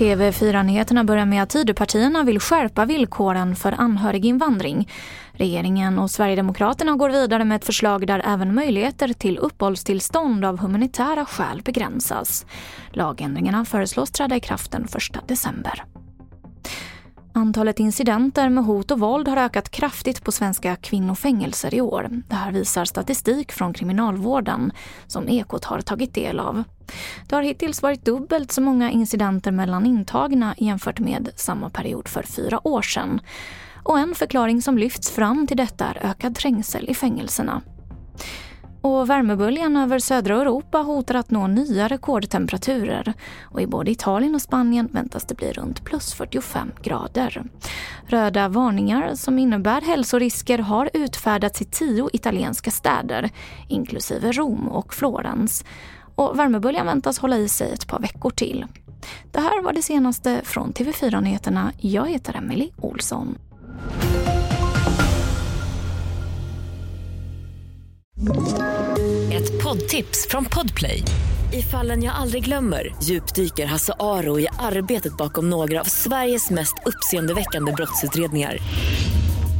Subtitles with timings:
[0.00, 4.88] TV4-nyheterna börjar med att Tidöpartierna vill skärpa villkoren för anhöriginvandring.
[5.32, 11.24] Regeringen och Sverigedemokraterna går vidare med ett förslag där även möjligheter till uppehållstillstånd av humanitära
[11.24, 12.46] skäl begränsas.
[12.90, 15.84] Lagändringarna föreslås träda i kraft den 1 december.
[17.32, 22.22] Antalet incidenter med hot och våld har ökat kraftigt på svenska kvinnofängelser i år.
[22.28, 24.72] Det här visar statistik från Kriminalvården
[25.06, 26.64] som Ekot har tagit del av.
[27.28, 32.22] Det har hittills varit dubbelt så många incidenter mellan intagna jämfört med samma period för
[32.22, 33.20] fyra år sedan.
[33.82, 37.62] Och en förklaring som lyfts fram till detta är ökad trängsel i fängelserna.
[38.82, 43.12] Och värmeböljan över södra Europa hotar att nå nya rekordtemperaturer.
[43.42, 47.42] Och I både Italien och Spanien väntas det bli runt plus 45 grader.
[48.06, 53.30] Röda varningar som innebär hälsorisker har utfärdats i tio italienska städer,
[53.68, 55.64] inklusive Rom och Florens.
[56.20, 58.66] Och värmeböljan väntas hålla i sig ett par veckor till.
[59.32, 61.72] Det här var det senaste från TV4 Nyheterna.
[61.76, 63.38] Jag heter Emily Olsson.
[69.32, 71.02] Ett poddtips från Podplay.
[71.52, 76.74] I fallen jag aldrig glömmer djupdyker Hasse Aro i arbetet bakom några av Sveriges mest
[76.86, 78.56] uppseendeväckande brottsutredningar.